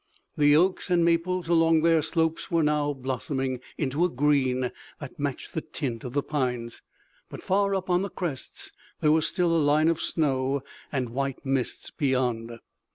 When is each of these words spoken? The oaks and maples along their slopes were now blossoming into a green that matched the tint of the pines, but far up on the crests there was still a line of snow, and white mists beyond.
The 0.35 0.55
oaks 0.55 0.89
and 0.89 1.05
maples 1.05 1.47
along 1.47 1.81
their 1.83 2.01
slopes 2.01 2.49
were 2.49 2.63
now 2.63 2.91
blossoming 2.91 3.59
into 3.77 4.03
a 4.03 4.09
green 4.09 4.71
that 4.99 5.19
matched 5.19 5.53
the 5.53 5.61
tint 5.61 6.03
of 6.03 6.13
the 6.13 6.23
pines, 6.23 6.81
but 7.29 7.43
far 7.43 7.75
up 7.75 7.87
on 7.87 8.01
the 8.01 8.09
crests 8.09 8.71
there 9.01 9.11
was 9.11 9.27
still 9.27 9.55
a 9.55 9.61
line 9.61 9.89
of 9.89 10.01
snow, 10.01 10.63
and 10.91 11.09
white 11.11 11.45
mists 11.45 11.91
beyond. 11.91 12.57